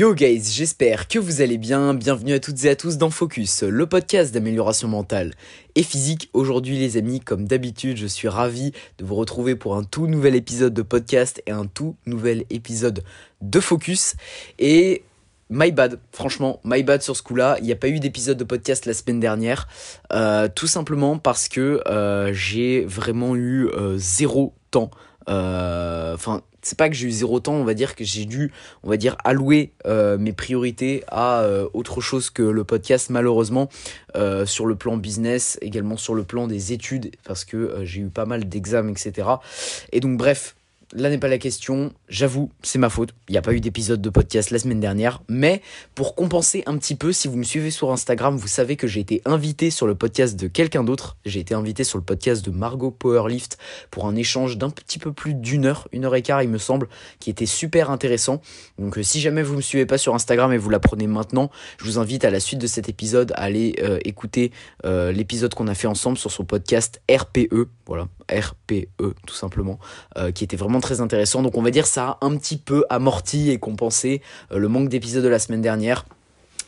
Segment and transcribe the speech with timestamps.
[0.00, 1.92] Yo guys, j'espère que vous allez bien.
[1.92, 5.34] Bienvenue à toutes et à tous dans Focus, le podcast d'amélioration mentale
[5.74, 6.30] et physique.
[6.32, 10.36] Aujourd'hui les amis, comme d'habitude, je suis ravi de vous retrouver pour un tout nouvel
[10.36, 13.04] épisode de podcast et un tout nouvel épisode
[13.42, 14.14] de Focus.
[14.58, 15.02] Et
[15.50, 17.58] My bad, franchement, my bad sur ce coup-là.
[17.58, 19.68] Il n'y a pas eu d'épisode de podcast la semaine dernière,
[20.14, 24.90] euh, tout simplement parce que euh, j'ai vraiment eu euh, zéro temps.
[25.26, 28.90] Enfin, c'est pas que j'ai eu zéro temps, on va dire que j'ai dû, on
[28.90, 33.68] va dire, allouer mes priorités à autre chose que le podcast, malheureusement,
[34.44, 38.26] sur le plan business, également sur le plan des études, parce que j'ai eu pas
[38.26, 39.28] mal d'examens, etc.
[39.92, 40.56] Et donc, bref,
[40.92, 41.92] là n'est pas la question.
[42.08, 43.10] J'avoue, c'est ma faute.
[43.28, 45.22] Il n'y a pas eu d'épisode de podcast la semaine dernière.
[45.28, 45.62] Mais
[45.94, 49.00] pour compenser un petit peu, si vous me suivez sur Instagram, vous savez que j'ai
[49.00, 51.16] été invité sur le podcast de quelqu'un d'autre.
[51.24, 53.58] J'ai été invité sur le podcast de Margot Powerlift
[53.90, 56.58] pour un échange d'un petit peu plus d'une heure, une heure et quart, il me
[56.58, 56.88] semble,
[57.18, 58.40] qui était super intéressant.
[58.78, 61.50] Donc euh, si jamais vous ne me suivez pas sur Instagram et vous l'apprenez maintenant,
[61.78, 64.52] je vous invite à la suite de cet épisode à aller euh, écouter
[64.84, 67.68] euh, l'épisode qu'on a fait ensemble sur son podcast RPE.
[67.86, 68.86] Voilà, RPE
[69.26, 69.80] tout simplement,
[70.34, 71.42] qui était vraiment très intéressant.
[71.42, 74.88] Donc on va dire ça a un petit peu amorti et compensé euh, le manque
[74.88, 76.04] d'épisodes de la semaine dernière.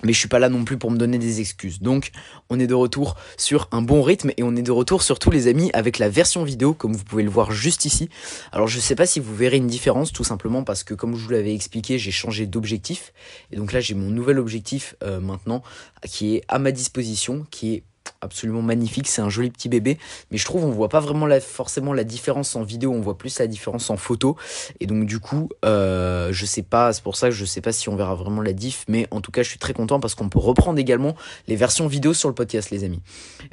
[0.05, 1.81] Mais je suis pas là non plus pour me donner des excuses.
[1.81, 2.11] Donc,
[2.51, 5.47] on est de retour sur un bon rythme et on est de retour surtout les
[5.47, 8.09] amis avec la version vidéo comme vous pouvez le voir juste ici.
[8.51, 11.25] Alors, je sais pas si vous verrez une différence tout simplement parce que comme je
[11.25, 13.13] vous l'avais expliqué, j'ai changé d'objectif
[13.53, 15.63] et donc là, j'ai mon nouvel objectif euh, maintenant
[16.05, 17.83] qui est à ma disposition, qui est
[18.21, 19.99] absolument magnifique, c'est un joli petit bébé,
[20.31, 23.39] mais je trouve on voit pas vraiment forcément la différence en vidéo, on voit plus
[23.39, 24.37] la différence en photo,
[24.81, 27.73] et donc du coup, euh, je sais pas, c'est pour ça que je sais pas
[27.73, 30.15] si on verra vraiment la diff, mais en tout cas je suis très content parce
[30.15, 31.15] qu'on peut reprendre également
[31.49, 33.01] les versions vidéo sur le podcast les amis.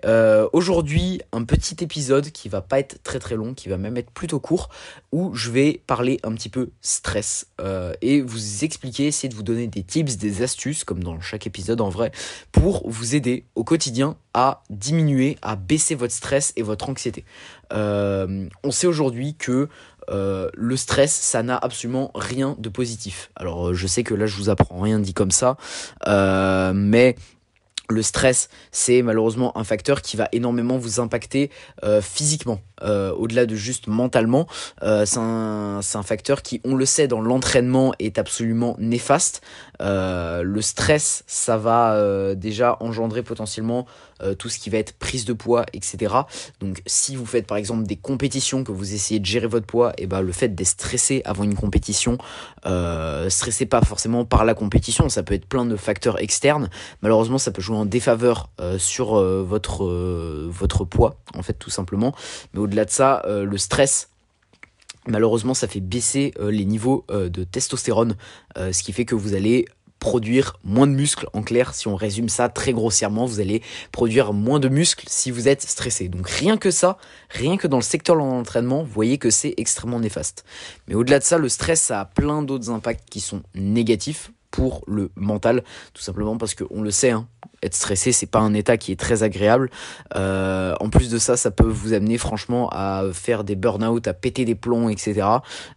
[0.06, 3.98] Euh, aujourd'hui, un petit épisode qui va pas être très très long, qui va même
[3.98, 4.70] être plutôt court,
[5.12, 9.44] où je vais parler un petit peu stress, euh, et vous expliquer, essayer de vous
[9.44, 12.12] donner des tips, des astuces, comme dans chaque épisode en vrai,
[12.52, 17.26] pour vous aider au quotidien à diminuer, à baisser votre stress et votre anxiété.
[17.74, 19.70] Euh, on sait aujourd'hui que
[20.10, 23.32] euh, le stress, ça n'a absolument rien de positif.
[23.36, 25.58] Alors je sais que là je vous apprends rien dit comme ça,
[26.08, 27.16] euh, mais
[27.92, 31.50] le stress, c'est malheureusement un facteur qui va énormément vous impacter
[32.04, 34.46] physiquement, au-delà de juste mentalement.
[34.80, 39.42] c'est un, facteur qui, on le sait, dans l'entraînement est absolument néfaste.
[39.80, 43.88] le stress, ça va déjà engendrer potentiellement
[44.22, 46.14] euh, tout ce qui va être prise de poids, etc.
[46.60, 49.94] Donc si vous faites par exemple des compétitions, que vous essayez de gérer votre poids,
[49.98, 52.18] et ben le fait d'être stressé avant une compétition,
[52.66, 56.70] euh, stressé pas forcément par la compétition, ça peut être plein de facteurs externes.
[57.02, 59.86] Malheureusement, ça peut jouer en défaveur euh, sur euh, votre
[60.48, 62.14] votre poids, en fait tout simplement.
[62.54, 64.10] Mais au-delà de ça, le stress
[65.08, 68.16] malheureusement ça fait baisser les niveaux de testostérone,
[68.56, 69.66] ce qui fait que vous allez
[70.00, 71.28] produire moins de muscles.
[71.34, 73.62] En clair, si on résume ça très grossièrement, vous allez
[73.92, 76.08] produire moins de muscles si vous êtes stressé.
[76.08, 76.98] Donc rien que ça,
[77.30, 80.46] rien que dans le secteur de l'entraînement, vous voyez que c'est extrêmement néfaste.
[80.88, 85.12] Mais au-delà de ça, le stress, a plein d'autres impacts qui sont négatifs pour le
[85.16, 87.28] mental, tout simplement parce qu'on le sait, hein,
[87.62, 89.70] être stressé, c'est pas un état qui est très agréable.
[90.16, 94.14] Euh, en plus de ça, ça peut vous amener franchement à faire des burn-out, à
[94.14, 95.28] péter des plombs, etc.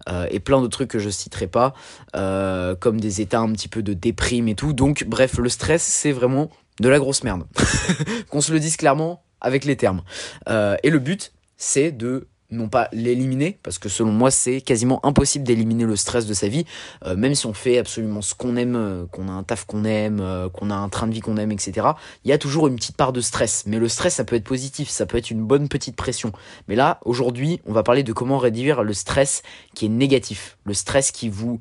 [0.09, 1.75] Euh, et plein de trucs que je citerai pas,
[2.17, 4.73] euh, comme des états un petit peu de déprime et tout.
[4.73, 6.51] Donc, bref, le stress, c'est vraiment
[6.81, 7.45] de la grosse merde.
[8.31, 10.03] Qu'on se le dise clairement avec les termes.
[10.49, 15.45] et le but, c'est de non pas l'éliminer, parce que selon moi c'est quasiment impossible
[15.45, 16.65] d'éliminer le stress de sa vie,
[17.05, 19.85] euh, même si on fait absolument ce qu'on aime, euh, qu'on a un taf qu'on
[19.85, 21.89] aime, euh, qu'on a un train de vie qu'on aime, etc.
[22.25, 24.45] Il y a toujours une petite part de stress, mais le stress ça peut être
[24.45, 26.33] positif, ça peut être une bonne petite pression.
[26.69, 29.43] Mais là, aujourd'hui, on va parler de comment réduire le stress
[29.75, 31.59] qui est négatif, le stress qui vous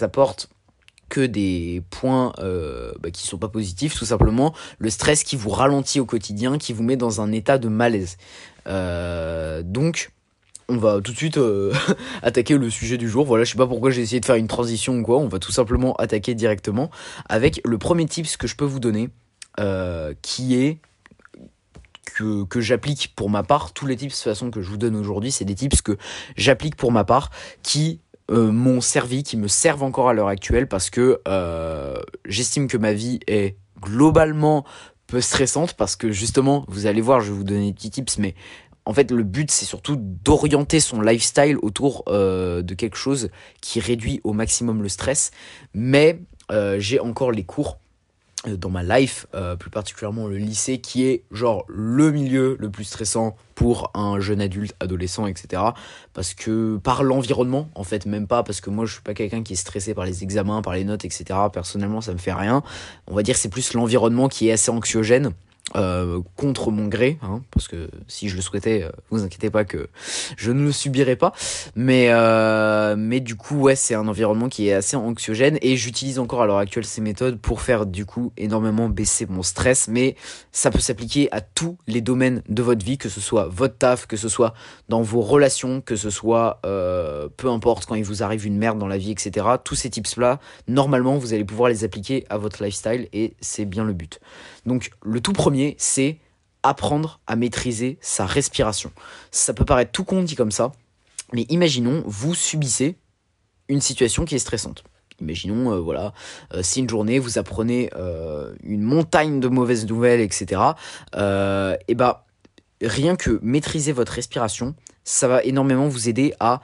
[0.00, 0.48] apporte
[1.08, 5.50] que des points euh, bah, qui sont pas positifs, tout simplement le stress qui vous
[5.50, 8.16] ralentit au quotidien, qui vous met dans un état de malaise.
[8.66, 10.10] Euh, donc,
[10.68, 11.72] on va tout de suite euh,
[12.22, 13.24] attaquer le sujet du jour.
[13.24, 15.18] Voilà, je sais pas pourquoi j'ai essayé de faire une transition ou quoi.
[15.18, 16.90] On va tout simplement attaquer directement
[17.28, 19.10] avec le premier tips que je peux vous donner,
[19.60, 20.80] euh, qui est
[22.04, 23.72] que, que j'applique pour ma part.
[23.72, 25.96] Tous les tips de toute façon que je vous donne aujourd'hui, c'est des tips que
[26.36, 27.30] j'applique pour ma part,
[27.62, 28.00] qui
[28.30, 31.94] m'ont servi, qui me servent encore à l'heure actuelle parce que euh,
[32.24, 34.64] j'estime que ma vie est globalement
[35.06, 38.18] peu stressante parce que justement, vous allez voir, je vais vous donner des petits tips,
[38.18, 38.34] mais
[38.84, 43.30] en fait, le but, c'est surtout d'orienter son lifestyle autour euh, de quelque chose
[43.60, 45.30] qui réduit au maximum le stress.
[45.74, 46.20] Mais
[46.78, 47.78] j'ai encore les cours
[48.46, 49.26] dans ma life,
[49.58, 54.40] plus particulièrement le lycée, qui est genre le milieu le plus stressant pour un jeune
[54.40, 55.62] adulte, adolescent, etc.
[56.12, 59.42] Parce que par l'environnement, en fait, même pas parce que moi je suis pas quelqu'un
[59.42, 61.24] qui est stressé par les examens, par les notes, etc.
[61.52, 62.62] Personnellement, ça me fait rien.
[63.06, 65.32] On va dire c'est plus l'environnement qui est assez anxiogène.
[65.74, 69.64] Euh, contre mon gré, hein, parce que si je le souhaitais, euh, vous inquiétez pas
[69.64, 69.88] que
[70.36, 71.32] je ne le subirai pas.
[71.74, 76.20] Mais, euh, mais du coup, ouais, c'est un environnement qui est assez anxiogène et j'utilise
[76.20, 79.88] encore à l'heure actuelle ces méthodes pour faire du coup énormément baisser mon stress.
[79.88, 80.14] Mais
[80.52, 84.06] ça peut s'appliquer à tous les domaines de votre vie, que ce soit votre taf,
[84.06, 84.54] que ce soit
[84.88, 88.86] dans vos relations, que ce soit peu importe quand il vous arrive une merde dans
[88.86, 89.46] la vie, etc.
[89.64, 93.84] Tous ces tips-là, normalement, vous allez pouvoir les appliquer à votre lifestyle et c'est bien
[93.84, 94.20] le but.
[94.66, 96.18] Donc le tout premier, c'est
[96.62, 98.90] apprendre à maîtriser sa respiration.
[99.30, 100.72] Ça peut paraître tout con dit comme ça,
[101.32, 102.96] mais imaginons, vous subissez
[103.68, 104.84] une situation qui est stressante.
[105.20, 106.12] Imaginons, euh, voilà,
[106.52, 110.60] euh, si une journée vous apprenez euh, une montagne de mauvaises nouvelles, etc.
[111.14, 112.26] et bah,
[112.82, 114.74] rien que maîtriser votre respiration,
[115.04, 116.60] ça va énormément vous aider à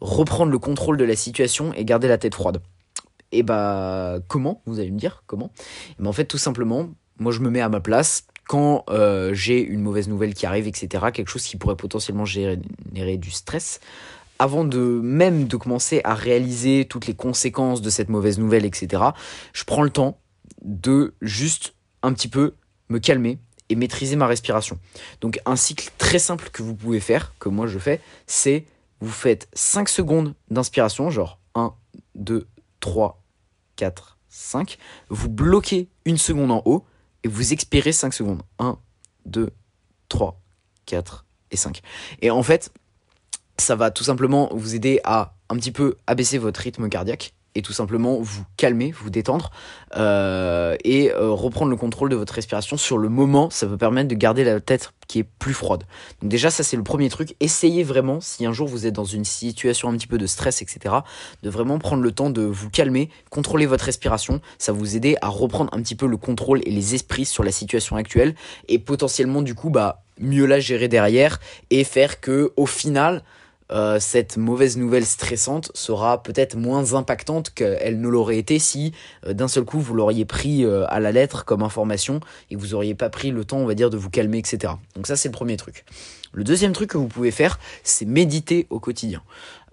[0.00, 2.60] reprendre le contrôle de la situation et garder la tête froide.
[3.32, 4.62] Et bah, comment?
[4.66, 5.50] Vous allez me dire comment?
[5.98, 9.34] Mais ben, En fait, tout simplement, moi je me mets à ma place quand euh,
[9.34, 13.80] j'ai une mauvaise nouvelle qui arrive, etc., quelque chose qui pourrait potentiellement générer du stress,
[14.38, 19.02] avant de même de commencer à réaliser toutes les conséquences de cette mauvaise nouvelle, etc.,
[19.52, 20.20] je prends le temps
[20.62, 22.54] de juste un petit peu
[22.88, 24.78] me calmer et maîtriser ma respiration.
[25.20, 28.64] Donc un cycle très simple que vous pouvez faire, que moi je fais, c'est
[29.00, 31.74] vous faites 5 secondes d'inspiration, genre 1,
[32.14, 32.46] 2,
[32.80, 33.22] 3,
[33.76, 34.78] 4, 5,
[35.08, 36.84] vous bloquez une seconde en haut,
[37.26, 38.42] et vous expirez 5 secondes.
[38.60, 38.78] 1,
[39.24, 39.50] 2,
[40.08, 40.40] 3,
[40.86, 41.80] 4 et 5.
[42.22, 42.72] Et en fait,
[43.58, 47.62] ça va tout simplement vous aider à un petit peu abaisser votre rythme cardiaque et
[47.62, 49.50] tout simplement vous calmer, vous détendre
[49.96, 53.48] euh, et euh, reprendre le contrôle de votre respiration sur le moment.
[53.50, 55.84] Ça peut permettre de garder la tête qui est plus froide.
[56.20, 57.34] Donc déjà ça c'est le premier truc.
[57.40, 60.60] Essayez vraiment si un jour vous êtes dans une situation un petit peu de stress
[60.60, 60.96] etc.
[61.42, 64.40] de vraiment prendre le temps de vous calmer, contrôler votre respiration.
[64.58, 67.52] Ça vous aider à reprendre un petit peu le contrôle et les esprits sur la
[67.52, 68.34] situation actuelle
[68.68, 73.22] et potentiellement du coup bah mieux la gérer derrière et faire que au final
[73.72, 78.92] euh, cette mauvaise nouvelle stressante sera peut-être moins impactante qu'elle ne l'aurait été si
[79.26, 82.20] euh, d'un seul coup vous l'auriez pris euh, à la lettre comme information
[82.50, 84.74] et vous auriez pas pris le temps on va dire de vous calmer etc.
[84.94, 85.84] Donc ça c'est le premier truc.
[86.32, 89.22] Le deuxième truc que vous pouvez faire c'est méditer au quotidien.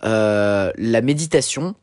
[0.01, 1.75] la méditation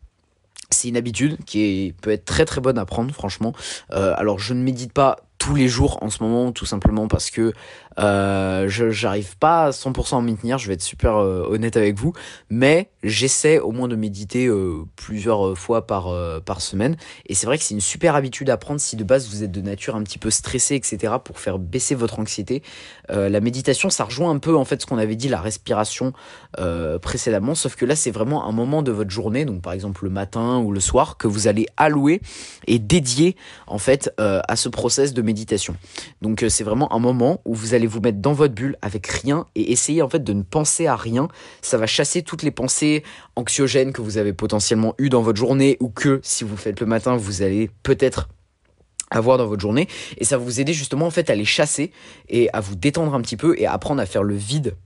[0.71, 3.53] c'est une habitude qui peut être très très bonne à prendre franchement.
[3.91, 7.53] alors je ne médite pas tous les jours en ce moment tout simplement parce que
[7.99, 11.99] euh, j'arrive pas à 100% à m'y tenir, je vais être super euh, honnête avec
[11.99, 12.13] vous,
[12.49, 16.15] mais j'essaie au moins de méditer euh, plusieurs fois par,
[16.45, 16.97] par semaine.
[17.27, 19.51] Et c'est vrai que c'est une super habitude à prendre si de base vous êtes
[19.51, 21.15] de nature un petit peu stressé, etc.
[21.23, 22.63] pour faire baisser votre anxiété.
[23.09, 26.13] la méditation, ça rejoint un peu en fait ce qu'on avait dit, la respiration
[27.03, 30.11] précédemment, sauf que là c'est vraiment un moment de votre journée, donc par exemple le
[30.11, 32.21] matin ou le soir, que vous allez allouer
[32.67, 35.30] et dédier en fait à ce process de méditation.
[36.23, 39.47] Donc c'est vraiment un moment où vous allez vous mettre dans votre bulle avec rien
[39.55, 41.29] et essayer en fait de ne penser à rien.
[41.63, 43.03] Ça va chasser toutes les pensées
[43.37, 46.87] anxiogènes que vous avez potentiellement eues dans votre journée ou que si vous faites le
[46.87, 48.29] matin, vous allez peut-être
[49.11, 49.89] avoir dans votre journée.
[50.19, 51.93] Et ça va vous aider justement en fait à les chasser
[52.29, 54.77] et à vous détendre un petit peu et apprendre à faire le vide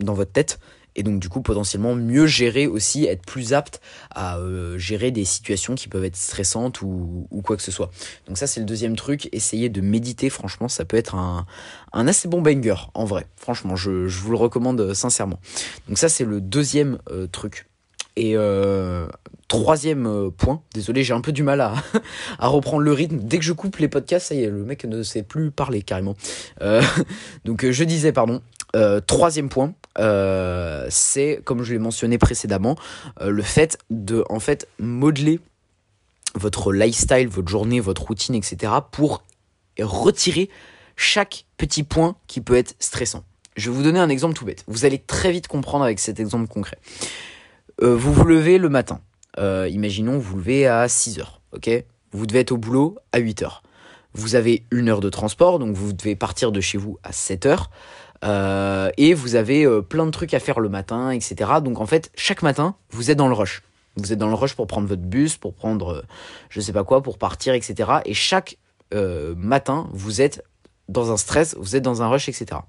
[0.00, 0.58] dans votre tête
[0.96, 5.24] et donc du coup potentiellement mieux gérer aussi, être plus apte à euh, gérer des
[5.24, 7.90] situations qui peuvent être stressantes ou, quoi que ce soit.
[8.26, 11.46] Donc ça c'est le deuxième truc, essayer de méditer, franchement ça peut être un,
[11.92, 15.38] assez bon banger en vrai, franchement je, vous le recommande euh, sincèrement.
[15.86, 17.68] Donc ça c'est le deuxième euh, truc.
[18.18, 18.34] Et
[19.46, 21.74] troisième point, désolé, j'ai un peu du mal à,
[22.38, 23.18] à, reprendre le rythme.
[23.18, 25.82] Dès que je coupe les podcasts, ça y est, le mec ne sait plus parler
[25.82, 26.16] carrément.
[27.44, 28.40] donc je disais, pardon,
[29.06, 32.76] troisième point, euh, c'est, comme je l'ai mentionné précédemment,
[33.20, 35.40] euh, le fait de en fait modeler
[36.34, 38.72] votre lifestyle, votre journée, votre routine, etc.
[38.90, 39.22] pour
[39.78, 40.50] retirer
[40.96, 43.24] chaque petit point qui peut être stressant.
[43.56, 44.64] Je vais vous donner un exemple tout bête.
[44.66, 46.78] Vous allez très vite comprendre avec cet exemple concret.
[47.82, 49.00] Euh, vous vous levez le matin.
[49.38, 51.40] imaginons, vous vous levez à 6 heures.
[51.52, 51.70] ok?
[52.12, 53.62] Vous devez être au boulot à 8 heures.
[54.12, 57.44] Vous avez une heure de transport, donc vous devez partir de chez vous à 7
[57.44, 57.70] heures.
[58.24, 61.50] Euh, et vous avez euh, plein de trucs à faire le matin, etc.
[61.62, 63.62] Donc en fait, chaque matin, vous êtes dans le rush.
[63.96, 66.02] Vous êtes dans le rush pour prendre votre bus, pour prendre euh,
[66.50, 67.90] je sais pas quoi, pour partir, etc.
[68.04, 68.58] Et chaque
[69.36, 70.44] matin, vous êtes
[70.88, 72.60] dans un stress, vous êtes dans un rush, etc.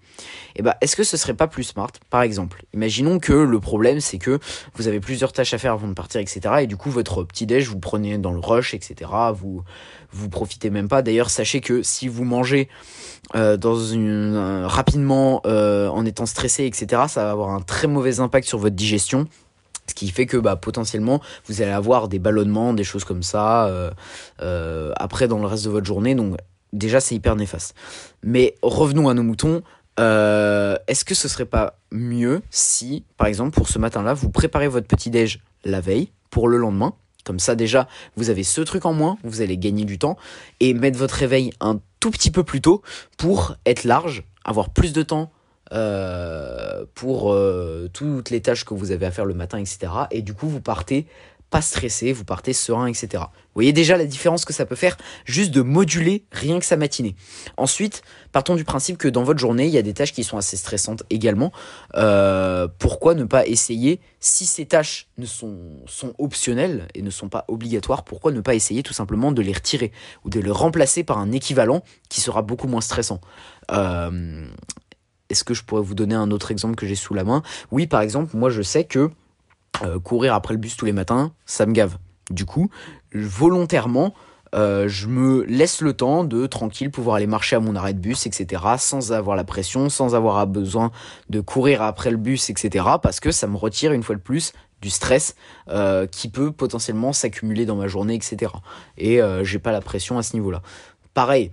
[0.55, 3.99] Et bah, est-ce que ce serait pas plus smart, par exemple Imaginons que le problème,
[3.99, 4.39] c'est que
[4.75, 6.41] vous avez plusieurs tâches à faire avant de partir, etc.
[6.61, 9.11] Et du coup, votre petit déj, vous prenez dans le rush, etc.
[9.35, 9.63] Vous
[10.11, 11.01] vous profitez même pas.
[11.01, 12.69] D'ailleurs, sachez que si vous mangez
[13.35, 18.47] euh, euh, rapidement euh, en étant stressé, etc., ça va avoir un très mauvais impact
[18.47, 19.27] sur votre digestion.
[19.87, 23.71] Ce qui fait que bah, potentiellement vous allez avoir des ballonnements, des choses comme ça
[24.97, 26.13] après dans le reste de votre journée.
[26.13, 26.35] Donc
[26.73, 27.75] déjà c'est hyper néfaste.
[28.23, 29.61] Mais revenons à nos moutons.
[29.97, 34.87] Est-ce que ce serait pas mieux si, par exemple, pour ce matin-là, vous préparez votre
[34.87, 36.93] petit déj la veille pour le lendemain?
[37.27, 40.15] Comme ça déjà, vous avez ce truc en moins, vous allez gagner du temps
[40.61, 42.81] et mettre votre réveil un tout petit peu plus tôt
[43.17, 45.29] pour être large, avoir plus de temps
[45.73, 49.91] euh, pour euh, toutes les tâches que vous avez à faire le matin, etc.
[50.11, 51.05] Et du coup, vous partez
[51.49, 53.07] pas stressé, vous partez serein, etc.
[53.13, 56.75] Vous voyez déjà la différence que ça peut faire juste de moduler rien que sa
[56.75, 57.15] matinée.
[57.55, 58.01] Ensuite,
[58.31, 60.57] partons du principe que dans votre journée, il y a des tâches qui sont assez
[60.57, 61.51] stressantes également.
[61.95, 65.57] Euh, pourquoi ne pas essayer, si ces tâches ne sont,
[66.19, 69.91] optionnelles et ne sont pas obligatoires, pourquoi ne pas essayer tout simplement de les retirer
[70.25, 73.21] ou de les remplacer par un équivalent qui sera beaucoup moins stressant?
[73.71, 74.47] Euh,
[75.29, 77.41] Est-ce que je pourrais vous donner un autre exemple que j'ai sous la main?
[77.71, 79.09] Oui, par exemple, moi je sais que
[79.83, 81.97] euh, courir après le bus tous les matins, ça me gave.
[82.29, 82.69] Du coup,
[83.13, 84.13] volontairement,
[84.55, 87.99] euh, je me laisse le temps de tranquille pouvoir aller marcher à mon arrêt de
[87.99, 88.63] bus, etc.
[88.77, 90.91] Sans avoir la pression, sans avoir besoin
[91.29, 92.85] de courir après le bus, etc.
[93.01, 95.35] Parce que ça me retire une fois de plus du stress
[95.69, 98.51] euh, qui peut potentiellement s'accumuler dans ma journée, etc.
[98.97, 100.61] Et j'ai pas la pression à ce niveau-là.
[101.13, 101.51] Pareil,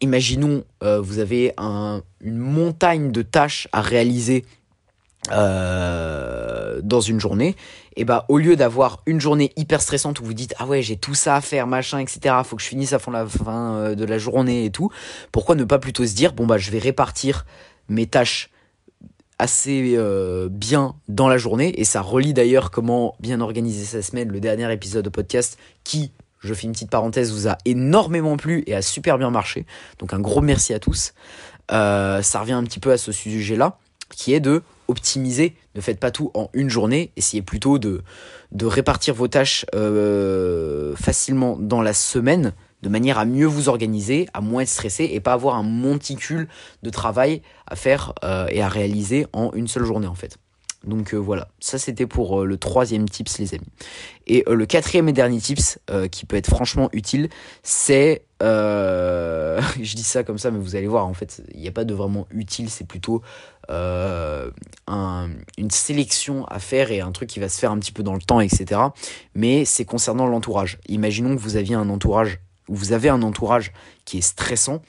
[0.00, 4.44] imaginons vous avez une montagne de tâches à réaliser
[5.32, 7.54] euh, dans une journée,
[7.96, 10.96] et bah au lieu d'avoir une journée hyper stressante où vous dites ah ouais j'ai
[10.96, 14.04] tout ça à faire machin etc faut que je finisse fond la fin euh, de
[14.04, 14.90] la journée et tout,
[15.30, 17.46] pourquoi ne pas plutôt se dire bon bah je vais répartir
[17.88, 18.50] mes tâches
[19.38, 24.30] assez euh, bien dans la journée et ça relie d'ailleurs comment bien organiser sa semaine
[24.30, 28.64] le dernier épisode de podcast qui je fais une petite parenthèse vous a énormément plu
[28.66, 29.66] et a super bien marché.
[29.98, 31.12] Donc un gros merci à tous.
[31.68, 33.76] Ça revient un petit peu à ce sujet là
[34.08, 35.54] qui est de optimiser.
[35.74, 37.12] Ne faites pas tout en une journée.
[37.16, 38.02] Essayez plutôt de,
[38.62, 44.40] répartir vos tâches euh, facilement dans la semaine de manière à mieux vous organiser, à
[44.40, 46.48] moins être stressé et pas avoir un monticule
[46.82, 50.38] de travail à faire euh, et à réaliser en une seule journée en fait.
[50.84, 53.68] Donc euh, voilà, ça c'était pour le troisième tips les amis.
[54.26, 55.78] Et le quatrième et dernier tips
[56.10, 57.28] qui peut être franchement utile,
[57.62, 61.68] c'est euh, je dis ça comme ça, mais vous allez voir, en fait, il n'y
[61.68, 63.22] a pas de vraiment utile, c'est plutôt
[63.70, 64.50] euh,
[64.88, 68.14] une sélection à faire et un truc qui va se faire un petit peu dans
[68.14, 68.80] le temps, etc.
[69.34, 70.78] Mais c'est concernant l'entourage.
[70.88, 73.72] Imaginons que vous aviez un entourage, vous avez un entourage
[74.04, 74.82] qui est stressant,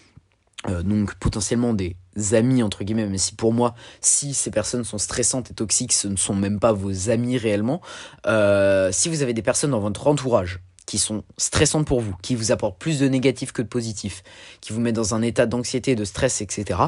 [0.67, 1.95] euh, donc potentiellement des
[2.33, 6.07] amis entre guillemets, mais si pour moi, si ces personnes sont stressantes et toxiques, ce
[6.07, 7.81] ne sont même pas vos amis réellement.
[8.25, 12.51] si vous avez des personnes dans votre entourage qui sont stressantes pour vous, qui vous
[12.51, 14.23] apportent plus de négatifs que de positifs,
[14.59, 16.79] qui vous mettent dans un état d'anxiété, de stress, etc.,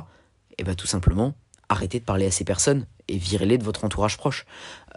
[0.52, 1.34] et eh bien tout simplement,
[1.70, 4.46] arrêtez de parler à ces personnes et virez-les de votre entourage proche.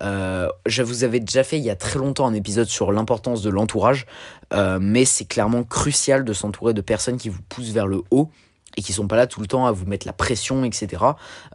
[0.02, 3.42] Euh, je vous avais déjà fait il y a très longtemps un épisode sur l'importance
[3.42, 4.06] de l'entourage,
[4.52, 8.30] euh, mais c'est clairement crucial de s'entourer de personnes qui vous poussent vers le haut
[8.76, 11.02] et qui sont pas là tout le temps à vous mettre la pression, etc.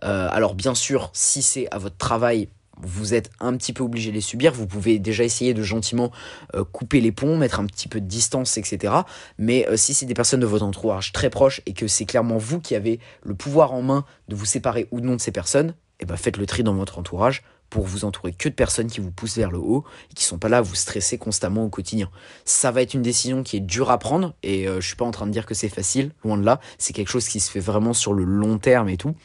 [0.04, 2.50] Euh, alors bien sûr, si c'est à votre travail,
[2.84, 4.54] vous êtes un petit peu obligé de les subir.
[4.54, 6.12] Vous pouvez déjà essayer de gentiment
[6.56, 8.94] euh, couper les ponts, mettre un petit peu de distance, etc.
[9.38, 12.38] Mais euh, si c'est des personnes de votre entourage très proches et que c'est clairement
[12.38, 15.76] vous qui avez le pouvoir en main de vous séparer ou non de ces personnes,
[16.00, 19.00] eh ben faites le tri dans votre entourage pour vous entourer que de personnes qui
[19.00, 21.70] vous poussent vers le haut et qui sont pas là à vous stresser constamment au
[21.70, 22.12] quotidien.
[22.46, 25.06] Ça va être une décision qui est dure à prendre et euh, je suis pas
[25.06, 26.60] en train de dire que c'est facile, loin de là.
[26.78, 29.16] C'est quelque chose qui se fait vraiment sur le long terme et tout.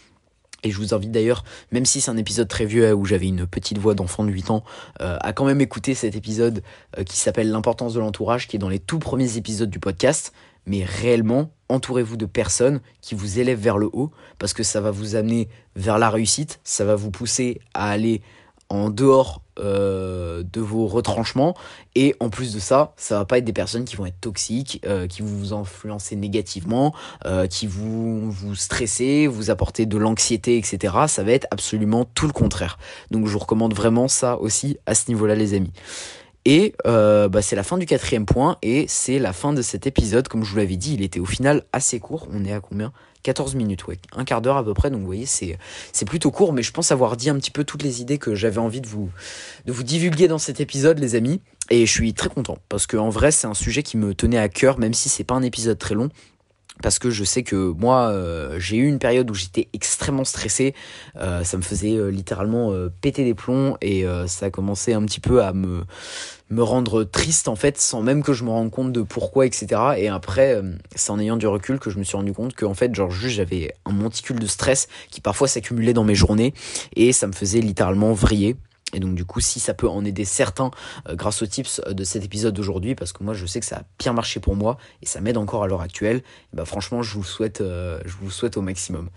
[0.62, 3.46] Et je vous invite d'ailleurs, même si c'est un épisode très vieux où j'avais une
[3.46, 4.64] petite voix d'enfant de 8 ans,
[5.00, 6.62] euh, à quand même écouter cet épisode
[6.98, 10.32] euh, qui s'appelle L'importance de l'entourage, qui est dans les tout premiers épisodes du podcast.
[10.66, 14.90] Mais réellement, entourez-vous de personnes qui vous élèvent vers le haut, parce que ça va
[14.90, 18.22] vous amener vers la réussite, ça va vous pousser à aller
[18.68, 21.54] en dehors euh, de vos retranchements.
[21.94, 24.82] Et en plus de ça ça va pas être des personnes qui vont être toxiques
[24.84, 26.94] euh, qui vont vous influencer négativement
[27.24, 32.26] euh, qui vous vous stresser vous apporter de l'anxiété etc ça va être absolument tout
[32.26, 32.78] le contraire.
[33.10, 35.72] Donc je vous recommande vraiment ça aussi à ce niveau là les amis.
[36.44, 40.28] Et bah, c'est la fin du quatrième point et c'est la fin de cet épisode.
[40.28, 42.28] Comme je vous l'avais dit, il était au final assez court.
[42.30, 42.92] On est à combien?
[43.26, 43.82] 14 minutes.
[44.14, 45.58] Un quart d'heure à peu près, donc vous voyez, c'est,
[46.06, 48.58] plutôt court, mais je pense avoir dit un petit peu toutes les idées que j'avais
[48.58, 49.10] envie de vous,
[49.64, 51.40] de vous divulguer dans cet épisode, les amis.
[51.68, 54.48] Et je suis très content, parce qu'en vrai, c'est un sujet qui me tenait à
[54.48, 56.08] cœur, même si c'est pas un épisode très long.
[56.82, 60.74] Parce que je sais que moi euh, j'ai eu une période où j'étais extrêmement stressé.
[61.16, 65.42] Euh, ça me faisait euh, littéralement péter des plombs et ça a un petit peu
[65.42, 65.84] à me
[66.48, 69.80] me rendre triste en fait sans même que je me rende compte de pourquoi etc
[69.96, 70.62] et après
[70.94, 73.10] c'est en ayant du recul que je me suis rendu compte que en fait genre
[73.10, 76.54] juste j'avais un monticule de stress qui parfois s'accumulait dans mes journées
[76.94, 78.56] et ça me faisait littéralement vriller
[78.94, 80.70] et donc du coup, si ça peut en aider certains
[81.08, 83.66] euh, grâce aux tips euh, de cet épisode d'aujourd'hui, parce que moi je sais que
[83.66, 87.02] ça a bien marché pour moi et ça m'aide encore à l'heure actuelle, bah franchement
[87.02, 89.10] je vous souhaite, euh, je vous souhaite au maximum.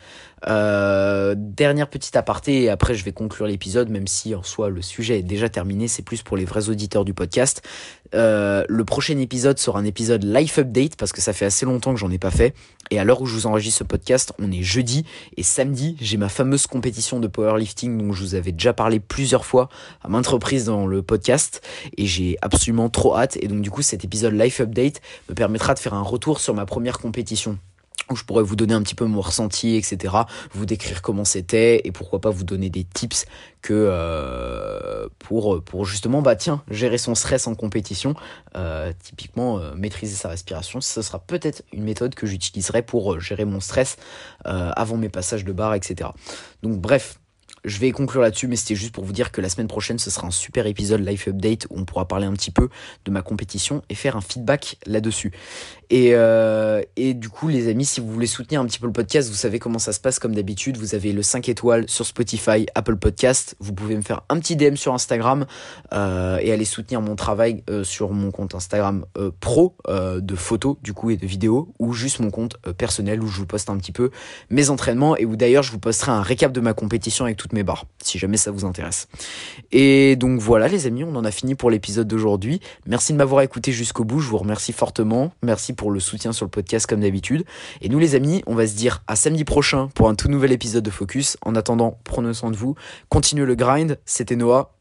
[0.44, 5.20] dernière petite aparté et après je vais conclure l'épisode, même si en soi le sujet
[5.20, 7.62] est déjà terminé, c'est plus pour les vrais auditeurs du podcast.
[8.14, 12.00] Le prochain épisode sera un épisode life update parce que ça fait assez longtemps que
[12.00, 12.54] j'en ai pas fait.
[12.92, 15.06] Et à l'heure où je vous enregistre ce podcast, on est jeudi
[15.38, 19.46] et samedi, j'ai ma fameuse compétition de powerlifting dont je vous avais déjà parlé plusieurs
[19.46, 19.70] fois
[20.02, 21.62] à maintes reprises dans le podcast
[21.98, 23.38] et j'ai absolument trop hâte.
[23.42, 26.54] Et donc du coup cet épisode Life Update me permettra de faire un retour sur
[26.54, 27.58] ma première compétition
[28.16, 30.14] je pourrais vous donner un petit peu mon ressenti, etc.
[30.52, 33.26] Vous décrire comment c'était et pourquoi pas vous donner des tips
[33.62, 38.16] que euh, pour pour justement bah tiens gérer son stress en compétition.
[38.56, 43.46] Euh, typiquement euh, maîtriser sa respiration, ce sera peut-être une méthode que j'utiliserai pour gérer
[43.46, 43.98] mon stress
[44.44, 46.10] avant mes passages de barre, etc.
[46.64, 47.19] Donc bref,
[47.66, 50.10] je vais conclure là-dessus, mais c'était juste pour vous dire que la semaine prochaine, ce
[50.10, 52.70] sera un super épisode Life Update où on pourra parler un petit peu
[53.06, 55.32] de ma compétition et faire un feedback là-dessus.
[55.90, 59.30] Et, euh, du coup, les amis, si vous voulez soutenir un petit peu le podcast,
[59.30, 60.78] vous savez comment ça se passe comme d'habitude.
[60.78, 63.56] Vous avez le 5 étoiles sur Spotify, Apple Podcast.
[63.60, 65.46] Vous pouvez me faire un petit DM sur Instagram
[65.94, 69.06] euh, et aller soutenir mon travail euh, sur mon compte Instagram
[69.40, 73.38] pro de photos du coup et de vidéos ou juste mon compte personnel où je
[73.38, 74.12] vous poste un petit peu
[74.50, 77.64] mes entraînements et où d'ailleurs je vous posterai un récap de ma compétition avec mes
[77.64, 79.08] barres si jamais ça vous intéresse.
[79.72, 82.60] Et donc voilà les amis, on en a fini pour l'épisode d'aujourd'hui.
[82.86, 85.32] Merci de m'avoir écouté jusqu'au bout, je vous remercie fortement.
[85.44, 87.46] Merci pour le soutien sur le podcast comme d'habitude.
[87.82, 90.52] Et nous les amis, on va se dire à samedi prochain pour un tout nouvel
[90.52, 91.38] épisode de Focus.
[91.44, 92.76] En attendant, prenez soin de vous,
[93.10, 94.00] continuez le grind.
[94.06, 94.74] C'était Noah.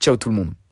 [0.00, 0.67] Ciao tout le monde.